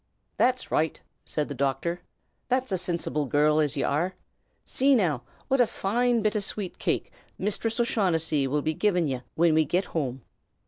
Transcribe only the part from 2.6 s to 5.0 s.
a sinsible gyurrl as ye are. See,